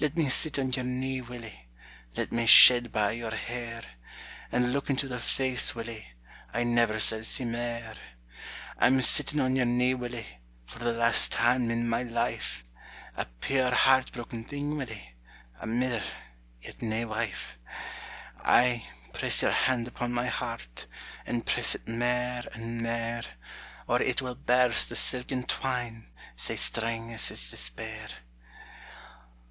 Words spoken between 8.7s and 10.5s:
I'm sittin' on your knee, Willie,